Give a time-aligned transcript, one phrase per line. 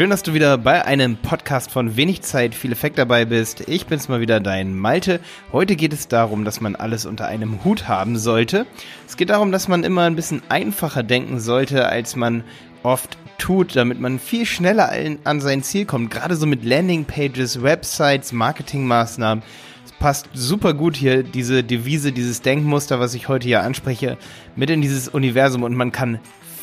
[0.00, 3.68] Schön, dass du wieder bei einem Podcast von wenig Zeit, viel Effekt dabei bist.
[3.68, 5.20] Ich bin's mal wieder, dein Malte.
[5.52, 8.64] Heute geht es darum, dass man alles unter einem Hut haben sollte.
[9.06, 12.44] Es geht darum, dass man immer ein bisschen einfacher denken sollte, als man
[12.82, 14.90] oft tut, damit man viel schneller
[15.24, 16.10] an sein Ziel kommt.
[16.10, 19.44] Gerade so mit Landingpages, Websites, Marketingmaßnahmen.
[19.84, 24.16] Es passt super gut hier, diese Devise, dieses Denkmuster, was ich heute hier anspreche,
[24.56, 26.20] mit in dieses Universum und man kann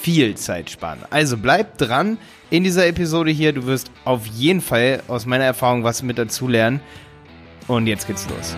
[0.08, 1.00] viel Zeit sparen.
[1.10, 2.18] Also bleib dran
[2.50, 3.52] in dieser Episode hier.
[3.52, 6.80] Du wirst auf jeden Fall aus meiner Erfahrung was mit dazu lernen.
[7.68, 8.56] Und jetzt geht's los.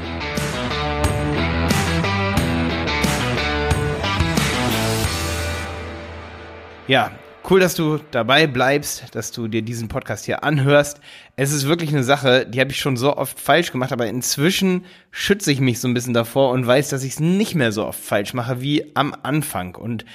[6.87, 7.11] Ja,
[7.49, 11.01] cool, dass du dabei bleibst, dass du dir diesen Podcast hier anhörst.
[11.35, 14.85] Es ist wirklich eine Sache, die habe ich schon so oft falsch gemacht, aber inzwischen
[15.09, 17.87] schütze ich mich so ein bisschen davor und weiß, dass ich es nicht mehr so
[17.87, 19.73] oft falsch mache wie am Anfang.
[19.73, 20.05] Und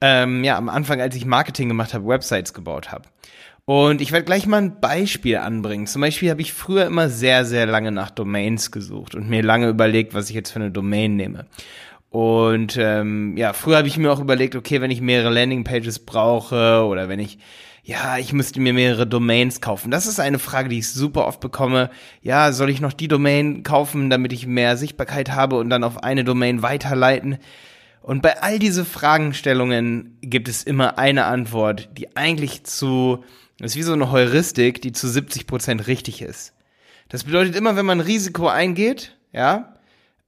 [0.00, 3.08] ähm, ja, am Anfang, als ich Marketing gemacht habe, Websites gebaut habe.
[3.64, 5.86] Und ich werde gleich mal ein Beispiel anbringen.
[5.86, 9.68] Zum Beispiel habe ich früher immer sehr, sehr lange nach Domains gesucht und mir lange
[9.68, 11.44] überlegt, was ich jetzt für eine Domain nehme.
[12.10, 16.86] Und ähm, ja, früher habe ich mir auch überlegt, okay, wenn ich mehrere Landingpages brauche
[16.86, 17.38] oder wenn ich,
[17.82, 19.90] ja, ich müsste mir mehrere Domains kaufen.
[19.90, 21.90] Das ist eine Frage, die ich super oft bekomme.
[22.22, 26.02] Ja, soll ich noch die Domain kaufen, damit ich mehr Sichtbarkeit habe und dann auf
[26.02, 27.36] eine Domain weiterleiten?
[28.02, 33.24] Und bei all diese Fragestellungen gibt es immer eine Antwort, die eigentlich zu,
[33.58, 36.54] das ist wie so eine Heuristik, die zu 70 Prozent richtig ist.
[37.08, 39.74] Das bedeutet immer, wenn man Risiko eingeht, ja,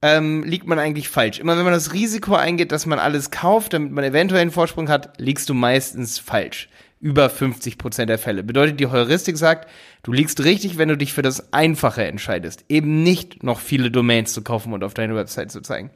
[0.01, 1.39] ähm, liegt man eigentlich falsch.
[1.39, 4.89] Immer wenn man das Risiko eingeht, dass man alles kauft, damit man eventuell einen Vorsprung
[4.89, 6.69] hat, liegst du meistens falsch.
[6.99, 8.43] Über 50 Prozent der Fälle.
[8.43, 9.67] Bedeutet, die Heuristik sagt,
[10.03, 12.65] du liegst richtig, wenn du dich für das Einfache entscheidest.
[12.69, 15.89] Eben nicht noch viele Domains zu kaufen und auf deine Website zu zeigen.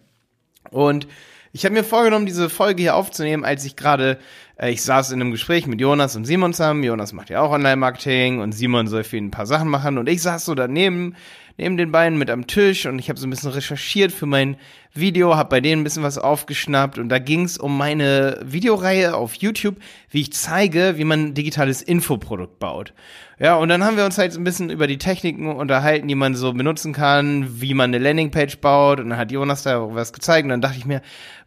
[0.72, 1.08] Und
[1.56, 4.20] ich habe mir vorgenommen, diese Folge hier aufzunehmen, als ich gerade,
[4.58, 6.84] äh, ich saß in einem Gespräch mit Jonas und Simon zusammen.
[6.84, 10.10] Jonas macht ja auch Online-Marketing und Simon soll für ihn ein paar Sachen machen und
[10.10, 11.16] ich saß so daneben
[11.58, 14.58] neben den beiden mit am Tisch und ich habe so ein bisschen recherchiert für mein
[14.94, 19.16] Video, habe bei denen ein bisschen was aufgeschnappt und da ging es um meine Videoreihe
[19.16, 19.78] auf YouTube,
[20.10, 22.94] wie ich zeige, wie man ein digitales Infoprodukt baut.
[23.40, 26.36] Ja, und dann haben wir uns halt ein bisschen über die Techniken unterhalten, die man
[26.36, 30.46] so benutzen kann, wie man eine Landingpage baut und dann hat Jonas da was gezeigt
[30.46, 31.02] und dann dachte ich mir,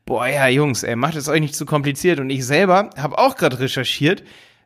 [0.05, 3.37] boah, ja, Jungs, ey, macht es euch nicht zu kompliziert und ich selber habe auch
[3.37, 4.23] gerade recherchiert,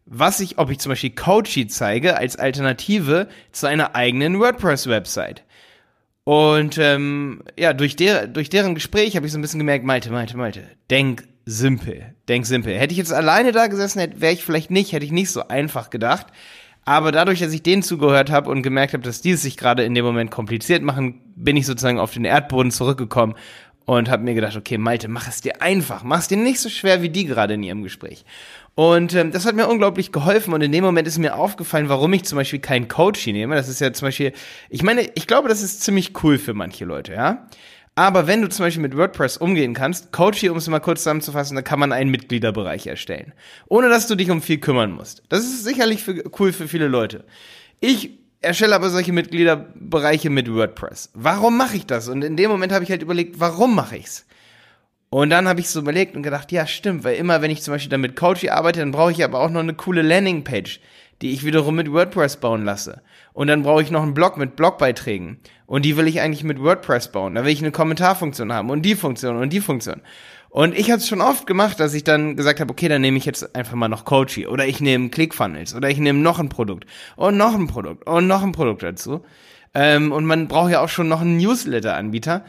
[0.07, 5.45] was ich, ob ich zum Beispiel Coachy zeige als Alternative zu einer eigenen WordPress-Website.
[6.25, 10.11] Und ähm, ja, durch, der, durch deren Gespräch habe ich so ein bisschen gemerkt, Malte,
[10.11, 12.75] Malte, Malte, denk simpel, denk simpel.
[12.75, 15.91] Hätte ich jetzt alleine da gesessen, wäre ich vielleicht nicht, hätte ich nicht so einfach
[15.91, 16.27] gedacht.
[16.85, 19.85] Aber dadurch, dass ich denen zugehört habe und gemerkt habe, dass die es sich gerade
[19.85, 23.35] in dem Moment kompliziert machen, bin ich sozusagen auf den Erdboden zurückgekommen
[23.85, 26.69] und habe mir gedacht, okay, Malte, mach es dir einfach, mach es dir nicht so
[26.69, 28.25] schwer wie die gerade in ihrem Gespräch.
[28.75, 32.13] Und ähm, das hat mir unglaublich geholfen und in dem Moment ist mir aufgefallen, warum
[32.15, 33.55] ich zum Beispiel keinen Coach nehme.
[33.55, 34.33] Das ist ja zum Beispiel,
[34.71, 37.47] ich meine, ich glaube, das ist ziemlich cool für manche Leute, ja.
[37.95, 41.57] Aber wenn du zum Beispiel mit WordPress umgehen kannst, Coachy, um es mal kurz zusammenzufassen,
[41.57, 43.35] da kann man einen Mitgliederbereich erstellen.
[43.69, 45.23] Ohne dass du dich um viel kümmern musst.
[45.29, 47.25] Das ist sicherlich für, cool für viele Leute.
[47.81, 51.11] Ich erstelle aber solche Mitgliederbereiche mit WordPress.
[51.13, 52.09] Warum mache ich das?
[52.09, 54.25] Und in dem Moment habe ich halt überlegt, warum mache ich's?
[55.13, 57.75] Und dann habe ich so überlegt und gedacht, ja, stimmt, weil immer, wenn ich zum
[57.75, 60.81] Beispiel dann mit Coachy arbeite, dann brauche ich aber auch noch eine coole Landingpage,
[61.21, 63.03] die ich wiederum mit WordPress bauen lasse.
[63.35, 65.37] Und dann brauche ich noch einen Blog mit Blogbeiträgen.
[65.67, 67.35] Und die will ich eigentlich mit WordPress bauen.
[67.35, 70.01] Da will ich eine Kommentarfunktion haben und die Funktion und die Funktion.
[70.49, 73.19] Und ich habe es schon oft gemacht, dass ich dann gesagt habe, okay, dann nehme
[73.19, 76.49] ich jetzt einfach mal noch Coachy oder ich nehme ClickFunnels oder ich nehme noch ein
[76.49, 76.87] Produkt
[77.17, 79.23] und noch ein Produkt und noch ein Produkt dazu.
[79.75, 82.47] Ähm, und man braucht ja auch schon noch einen Newsletter-Anbieter.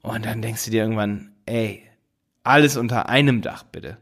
[0.00, 1.82] Und dann denkst du dir irgendwann, ey,
[2.46, 3.98] alles unter einem Dach, bitte.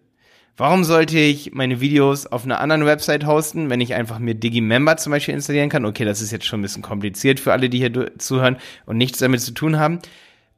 [0.56, 4.96] Warum sollte ich meine Videos auf einer anderen Website hosten, wenn ich einfach mir Digimember
[4.96, 5.84] zum Beispiel installieren kann?
[5.84, 9.18] Okay, das ist jetzt schon ein bisschen kompliziert für alle, die hier zuhören und nichts
[9.18, 9.98] damit zu tun haben.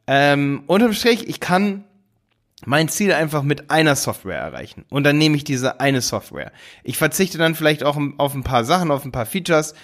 [0.07, 1.85] Ähm, unterm Strich, ich kann
[2.67, 4.85] mein Ziel einfach mit einer Software erreichen.
[4.91, 6.53] Und dann nehme ich diese eine Software.
[6.85, 9.75] Ich verzichte dann vielleicht auch auf ein paar Sachen, auf ein paar Features,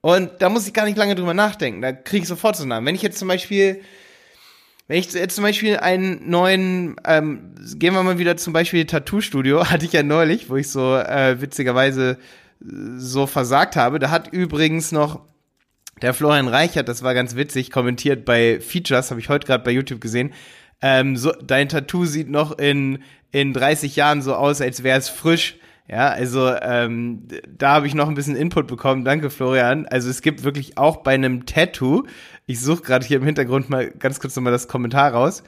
[0.00, 2.70] Und da muss ich gar nicht lange drüber nachdenken, da kriege ich sofort so einen
[2.70, 2.86] Namen.
[2.86, 3.80] Wenn ich jetzt zum Beispiel,
[4.86, 9.66] wenn ich jetzt zum Beispiel einen neuen, ähm, gehen wir mal wieder zum Beispiel Tattoo-Studio,
[9.70, 12.18] hatte ich ja neulich, wo ich so äh, witzigerweise
[12.62, 12.66] äh,
[12.96, 13.98] so versagt habe.
[13.98, 15.22] Da hat übrigens noch
[16.00, 19.72] der Florian Reichert, das war ganz witzig, kommentiert bei Features, habe ich heute gerade bei
[19.72, 20.32] YouTube gesehen.
[20.80, 23.02] Ähm, so, dein Tattoo sieht noch in,
[23.32, 25.56] in 30 Jahren so aus, als wäre es frisch.
[25.88, 27.22] Ja, also ähm,
[27.56, 29.04] da habe ich noch ein bisschen Input bekommen.
[29.04, 29.86] Danke, Florian.
[29.86, 32.04] Also es gibt wirklich auch bei einem Tattoo,
[32.46, 35.42] ich suche gerade hier im Hintergrund mal ganz kurz nochmal das Kommentar raus.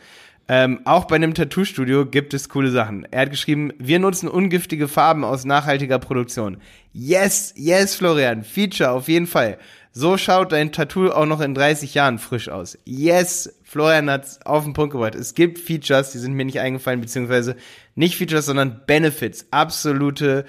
[0.48, 3.06] Ähm, auch bei einem Tattoo-Studio gibt es coole Sachen.
[3.10, 6.56] Er hat geschrieben, wir nutzen ungiftige Farben aus nachhaltiger Produktion.
[6.92, 8.42] Yes, yes, Florian.
[8.42, 9.58] Feature auf jeden Fall.
[9.92, 12.78] So schaut dein Tattoo auch noch in 30 Jahren frisch aus.
[12.84, 15.14] Yes, Florian hat's auf den Punkt gebracht.
[15.14, 17.56] Es gibt Features, die sind mir nicht eingefallen, beziehungsweise
[18.00, 19.46] nicht Features, sondern Benefits.
[19.52, 20.44] Absolute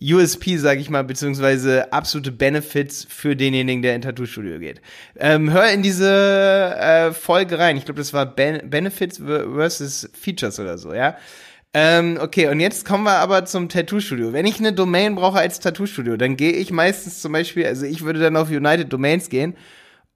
[0.00, 4.80] USP, sage ich mal, beziehungsweise absolute Benefits für denjenigen, der in Tattoo-Studio geht.
[5.18, 6.08] Ähm, hör in diese
[6.78, 7.76] äh, Folge rein.
[7.76, 11.16] Ich glaube, das war ben Benefits versus Features oder so, ja.
[11.74, 14.32] Ähm, okay, und jetzt kommen wir aber zum Tattoo-Studio.
[14.32, 18.02] Wenn ich eine Domain brauche als Tattoo-Studio, dann gehe ich meistens zum Beispiel, also ich
[18.02, 19.56] würde dann auf United Domains gehen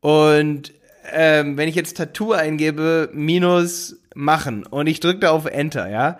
[0.00, 0.73] und
[1.12, 6.19] ähm, wenn ich jetzt Tattoo eingebe, minus machen und ich drücke da auf Enter, ja,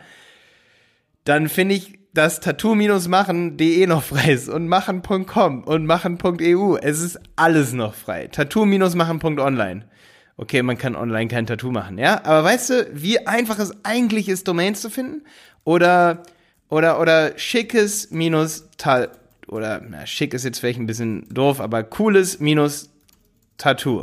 [1.27, 6.77] dann finde ich, dass tattoo-machen.de noch frei ist und machen.com und machen.eu.
[6.81, 8.29] Es ist alles noch frei.
[8.29, 9.85] Tattoo-machen.online
[10.37, 12.25] okay, man kann online kein Tattoo machen, ja?
[12.25, 15.23] Aber weißt du, wie einfach es eigentlich ist, Domains zu finden?
[15.65, 16.23] Oder,
[16.69, 19.11] oder, oder schickes minus Tal,
[19.49, 22.91] oder, na, schick ist jetzt vielleicht ein bisschen doof, aber cooles minus
[23.59, 24.03] Tattoo.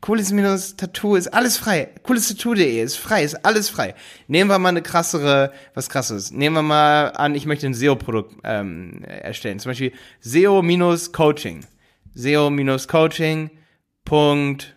[0.00, 1.88] Cooles minus Tattoo ist alles frei.
[2.04, 3.94] Cooles Tattoo.de ist frei, ist alles frei.
[4.28, 6.30] Nehmen wir mal eine krassere, was krasses.
[6.30, 9.58] Nehmen wir mal an, ich möchte ein SEO-Produkt ähm, erstellen.
[9.58, 11.64] Zum Beispiel SEO minus Coaching.
[12.14, 13.50] SEO minus Coaching.
[14.04, 14.74] Punkt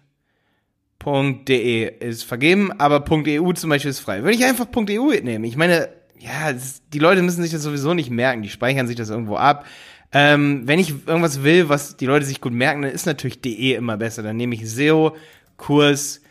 [1.47, 4.23] .de ist vergeben, aber .eu zum Beispiel ist frei.
[4.23, 5.45] Würde ich einfach .eu nehmen.
[5.45, 5.89] Ich meine,
[6.19, 8.43] ja, das, die Leute müssen sich das sowieso nicht merken.
[8.43, 9.65] Die speichern sich das irgendwo ab.
[10.13, 13.75] Ähm, wenn ich irgendwas will, was die Leute sich gut merken, dann ist natürlich de
[13.75, 14.23] immer besser.
[14.23, 15.15] Dann nehme ich SEO,
[15.57, 16.21] Kurs,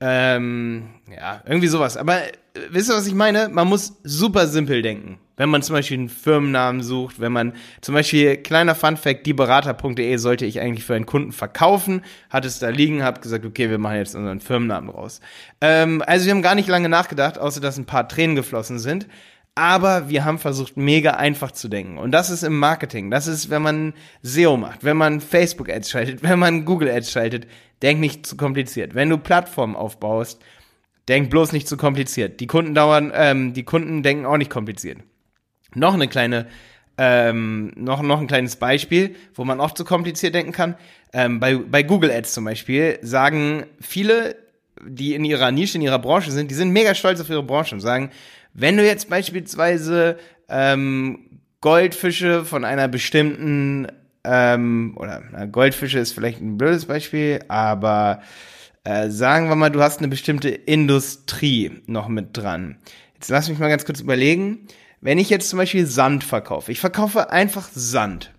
[0.00, 1.96] ähm, ja, irgendwie sowas.
[1.96, 2.32] Aber äh,
[2.70, 3.48] wisst ihr, was ich meine?
[3.48, 5.18] Man muss super simpel denken.
[5.36, 10.46] Wenn man zum Beispiel einen Firmennamen sucht, wenn man zum Beispiel, kleiner Funfact, dieberater.de sollte
[10.46, 13.96] ich eigentlich für einen Kunden verkaufen, hat es da liegen, hab gesagt, okay, wir machen
[13.96, 15.20] jetzt unseren Firmennamen raus.
[15.60, 19.08] Ähm, also wir haben gar nicht lange nachgedacht, außer dass ein paar Tränen geflossen sind.
[19.56, 21.96] Aber wir haben versucht, mega einfach zu denken.
[21.98, 23.10] Und das ist im Marketing.
[23.10, 27.46] Das ist, wenn man SEO macht, wenn man Facebook-Ads schaltet, wenn man Google-Ads schaltet.
[27.82, 28.94] Denk nicht zu kompliziert.
[28.94, 30.42] Wenn du Plattformen aufbaust,
[31.08, 32.40] denk bloß nicht zu kompliziert.
[32.40, 34.98] Die Kunden dauern, ähm, die Kunden denken auch nicht kompliziert.
[35.74, 36.46] Noch eine kleine,
[36.98, 40.76] ähm, noch, noch ein kleines Beispiel, wo man oft zu kompliziert denken kann.
[41.12, 44.36] Ähm, bei, bei Google Ads zum Beispiel sagen viele,
[44.84, 47.74] die in ihrer Nische, in ihrer Branche sind, die sind mega stolz auf ihre Branche
[47.74, 48.10] und sagen,
[48.54, 50.16] wenn du jetzt beispielsweise
[50.48, 53.88] ähm, Goldfische von einer bestimmten
[54.24, 58.22] ähm, oder na, Goldfische ist vielleicht ein blödes Beispiel, aber
[58.84, 62.76] äh, sagen wir mal, du hast eine bestimmte Industrie noch mit dran.
[63.14, 64.66] Jetzt lass mich mal ganz kurz überlegen.
[65.00, 68.32] Wenn ich jetzt zum Beispiel Sand verkaufe, ich verkaufe einfach Sand.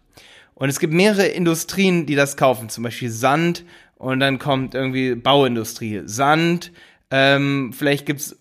[0.55, 5.15] Und es gibt mehrere Industrien, die das kaufen, zum Beispiel Sand und dann kommt irgendwie
[5.15, 6.71] Bauindustrie, Sand,
[7.11, 8.37] ähm, vielleicht gibt's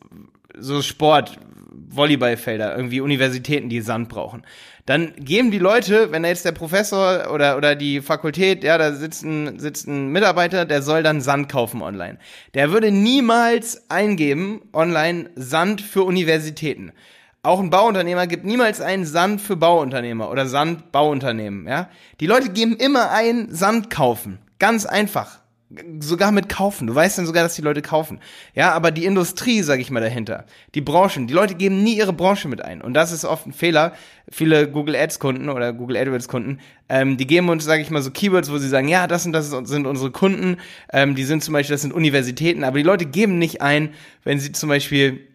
[0.57, 1.39] so Sport,
[1.89, 4.43] Volleyballfelder, irgendwie Universitäten, die Sand brauchen.
[4.87, 8.93] Dann geben die Leute, wenn da jetzt der Professor oder, oder die Fakultät, ja, da
[8.93, 12.19] sitzt ein, sitzt ein Mitarbeiter, der soll dann Sand kaufen online.
[12.53, 16.93] Der würde niemals eingeben online Sand für Universitäten.
[17.43, 21.89] Auch ein Bauunternehmer gibt niemals einen Sand für Bauunternehmer oder Sand Bauunternehmen, ja.
[22.21, 24.39] Die Leute geben immer ein Sand kaufen.
[24.59, 25.44] Ganz einfach
[26.01, 26.87] sogar mit kaufen.
[26.87, 28.21] Du weißt dann sogar, dass die Leute kaufen.
[28.55, 30.45] Ja, aber die Industrie, sage ich mal dahinter,
[30.75, 32.81] die Branchen, die Leute geben nie ihre Branche mit ein.
[32.81, 33.93] Und das ist oft ein Fehler.
[34.31, 38.03] Viele Google Ads Kunden oder Google AdWords Kunden, ähm, die geben uns, sage ich mal,
[38.03, 40.59] so Keywords, wo sie sagen, ja, das und das sind unsere Kunden.
[40.93, 42.65] Ähm, die sind zum Beispiel, das sind Universitäten.
[42.65, 45.27] Aber die Leute geben nicht ein, wenn sie zum Beispiel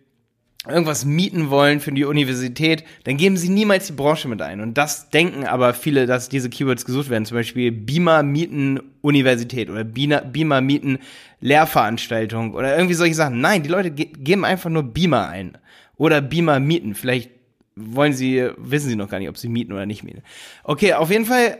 [0.68, 4.60] irgendwas mieten wollen für die Universität, dann geben sie niemals die Branche mit ein.
[4.60, 7.26] Und das denken aber viele, dass diese Keywords gesucht werden.
[7.26, 11.00] Zum Beispiel Beamer mieten Universität oder Beamer mieten
[11.40, 13.40] Lehrveranstaltung oder irgendwie solche Sachen.
[13.40, 15.58] Nein, die Leute ge geben einfach nur Beamer ein.
[15.96, 16.94] Oder Beamer mieten.
[16.96, 17.32] Vielleicht
[17.76, 20.24] wollen sie, wissen sie noch gar nicht, ob sie mieten oder nicht mieten.
[20.64, 21.58] Okay, auf jeden Fall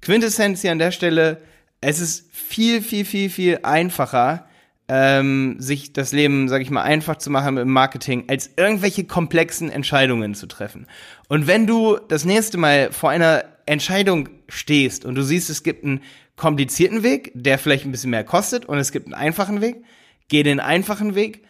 [0.00, 1.38] Quintessenz hier an der Stelle.
[1.80, 4.46] Es ist viel, viel, viel, viel einfacher,
[4.88, 9.70] ähm, sich das Leben, sag ich mal, einfach zu machen im Marketing, als irgendwelche komplexen
[9.70, 10.86] Entscheidungen zu treffen.
[11.28, 15.84] Und wenn du das nächste Mal vor einer Entscheidung stehst und du siehst, es gibt
[15.84, 16.02] einen
[16.36, 19.82] komplizierten Weg, der vielleicht ein bisschen mehr kostet, und es gibt einen einfachen Weg,
[20.28, 21.42] geh den einfachen Weg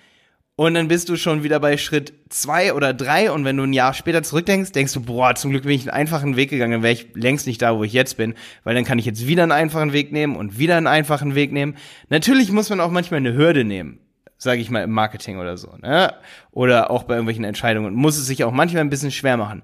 [0.56, 3.74] und dann bist du schon wieder bei Schritt zwei oder drei und wenn du ein
[3.74, 6.82] Jahr später zurückdenkst, denkst du, boah, zum Glück bin ich einen einfachen Weg gegangen, dann
[6.82, 8.34] wäre ich längst nicht da, wo ich jetzt bin,
[8.64, 11.52] weil dann kann ich jetzt wieder einen einfachen Weg nehmen und wieder einen einfachen Weg
[11.52, 11.76] nehmen.
[12.08, 14.00] Natürlich muss man auch manchmal eine Hürde nehmen,
[14.38, 16.14] sage ich mal im Marketing oder so, ne?
[16.52, 19.62] Oder auch bei irgendwelchen Entscheidungen, muss es sich auch manchmal ein bisschen schwer machen.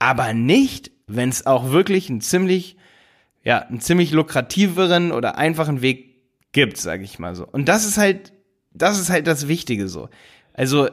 [0.00, 2.76] Aber nicht, wenn es auch wirklich einen ziemlich,
[3.44, 6.16] ja, einen ziemlich lukrativeren oder einfachen Weg
[6.50, 7.46] gibt, sage ich mal so.
[7.46, 8.32] Und das ist halt
[8.74, 10.08] das ist halt das Wichtige so.
[10.54, 10.88] Also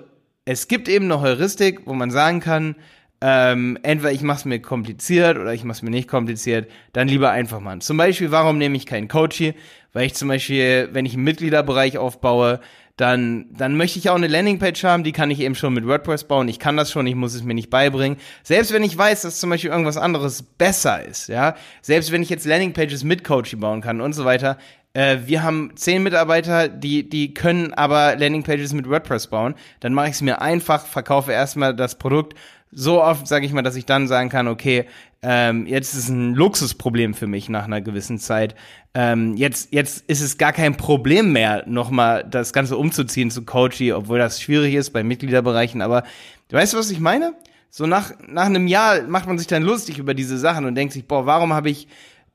[0.46, 2.76] es gibt eben eine Heuristik, wo man sagen kann,
[3.22, 7.08] ähm, entweder ich mache es mir kompliziert oder ich mache es mir nicht kompliziert, dann
[7.08, 7.82] lieber einfach machen.
[7.82, 9.56] Zum Beispiel, warum nehme ich keinen Coachy?
[9.92, 12.62] Weil ich zum Beispiel, wenn ich einen Mitgliederbereich aufbaue,
[12.96, 16.26] dann, dann möchte ich auch eine Landingpage haben, die kann ich eben schon mit WordPress
[16.26, 16.50] bauen.
[16.50, 18.18] Ich kann das schon, ich muss es mir nicht beibringen.
[18.44, 21.56] Selbst wenn ich weiß, dass zum Beispiel irgendwas anderes besser ist, ja.
[21.82, 24.58] Selbst wenn ich jetzt Landingpages mit Coachy bauen kann und so weiter,
[24.94, 29.56] äh, wir haben zehn Mitarbeiter, die, die können aber Landingpages mit WordPress bauen.
[29.80, 32.36] Dann mache ich es mir einfach, verkaufe erstmal das Produkt
[32.72, 34.86] so oft, sage ich mal, dass ich dann sagen kann, okay,
[35.22, 38.56] ähm, jetzt ist ein Luxusproblem für mich nach einer gewissen Zeit.
[38.94, 43.92] Ähm, jetzt, jetzt ist es gar kein Problem mehr, nochmal das Ganze umzuziehen zu Coachy,
[43.92, 45.82] obwohl das schwierig ist bei Mitgliederbereichen.
[45.82, 46.04] Aber
[46.50, 47.34] du weißt, was ich meine?
[47.72, 50.94] So nach, nach einem Jahr macht man sich dann lustig über diese Sachen und denkt
[50.94, 51.88] sich, boah, warum habe ich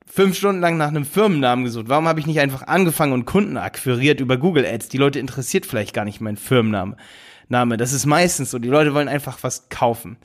[0.05, 1.89] fünf Stunden lang nach einem Firmennamen gesucht.
[1.89, 4.89] Warum habe ich nicht einfach angefangen und Kunden akquiriert über Google Ads?
[4.89, 6.97] Die Leute interessiert vielleicht gar nicht mein Firmenname.
[7.49, 7.77] Name.
[7.77, 8.59] Das ist meistens so.
[8.59, 10.17] Die Leute wollen einfach was kaufen.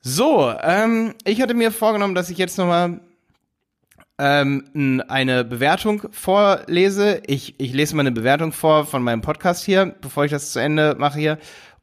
[0.00, 3.00] So, ähm, ich hatte mir vorgenommen, dass ich jetzt nochmal
[4.18, 7.22] ähm, eine Bewertung vorlese.
[7.26, 10.60] Ich, ich lese mal eine Bewertung vor von meinem Podcast hier, bevor ich das zu
[10.60, 11.38] Ende mache hier.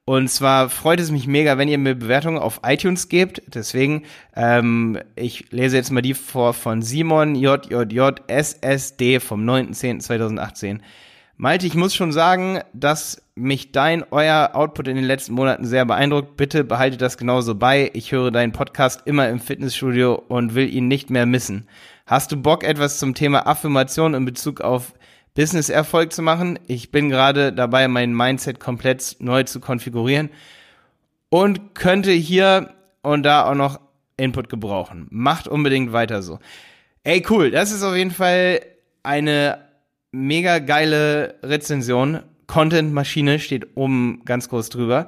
[0.07, 3.41] Und zwar freut es mich mega, wenn ihr mir Bewertungen auf iTunes gebt.
[3.47, 4.03] Deswegen,
[4.35, 10.79] ähm, ich lese jetzt mal die vor von Simon JJJ SSD vom 9.10.2018.
[11.38, 15.85] Malte, ich muss schon sagen, dass mich dein, euer Output in den letzten Monaten sehr
[15.85, 16.38] beeindruckt.
[16.38, 17.89] Bitte behalte das genauso bei.
[17.93, 21.67] Ich höre deinen Podcast immer im Fitnessstudio und will ihn nicht mehr missen.
[22.05, 24.93] Hast du Bock, etwas zum Thema Affirmation in Bezug auf
[25.36, 26.58] Business-Erfolg zu machen.
[26.65, 30.30] Ich bin gerade dabei, mein Mindset komplett neu zu konfigurieren
[31.30, 32.74] und könnte hier
[33.04, 33.80] und da auch noch
[34.18, 35.08] Input gebrauchen.
[35.12, 36.39] Macht unbedingt weiter so.
[37.04, 37.51] Ey, cool.
[37.51, 38.62] Das ist auf jeden Fall
[39.04, 39.60] eine
[40.12, 42.24] mega geile Rezension.
[42.48, 45.08] Content-Maschine steht oben ganz groß drüber.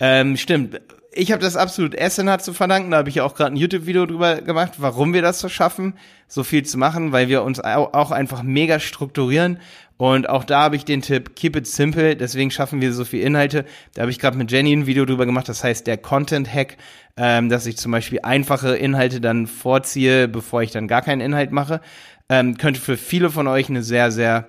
[0.00, 0.80] Ähm, stimmt
[1.16, 2.90] ich habe das absolut Essenhat zu verdanken.
[2.90, 5.94] Da habe ich ja auch gerade ein YouTube-Video drüber gemacht, warum wir das so schaffen,
[6.28, 9.58] so viel zu machen, weil wir uns auch einfach mega strukturieren.
[9.96, 13.20] Und auch da habe ich den Tipp, keep it simple, deswegen schaffen wir so viel
[13.20, 13.64] Inhalte.
[13.94, 16.76] Da habe ich gerade mit Jenny ein Video drüber gemacht, das heißt der Content-Hack,
[17.16, 21.52] ähm, dass ich zum Beispiel einfache Inhalte dann vorziehe, bevor ich dann gar keinen Inhalt
[21.52, 21.80] mache.
[22.28, 24.48] Ähm, könnte für viele von euch eine sehr, sehr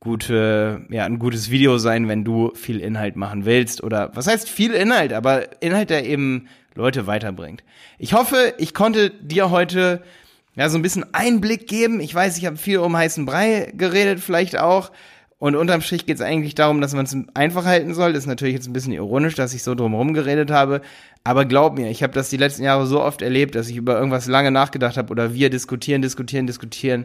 [0.00, 3.82] gute, ja, ein gutes Video sein, wenn du viel Inhalt machen willst.
[3.82, 7.64] Oder was heißt viel Inhalt, aber Inhalt, der eben Leute weiterbringt.
[7.98, 10.02] Ich hoffe, ich konnte dir heute
[10.54, 12.00] ja so ein bisschen Einblick geben.
[12.00, 14.90] Ich weiß, ich habe viel um heißen Brei geredet, vielleicht auch.
[15.38, 18.14] Und unterm Strich geht es eigentlich darum, dass man es einfach halten soll.
[18.14, 20.80] Das ist natürlich jetzt ein bisschen ironisch, dass ich so drumherum geredet habe.
[21.24, 23.96] Aber glaub mir, ich habe das die letzten Jahre so oft erlebt, dass ich über
[23.96, 27.04] irgendwas lange nachgedacht habe oder wir diskutieren, diskutieren, diskutieren.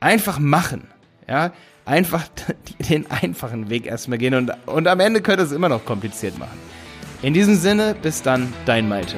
[0.00, 0.88] Einfach machen.
[1.28, 1.52] Ja,
[1.84, 2.26] einfach
[2.88, 6.58] den einfachen Weg erstmal gehen und, und am Ende könnte es immer noch kompliziert machen.
[7.22, 9.16] In diesem Sinne, bis dann, dein Malte.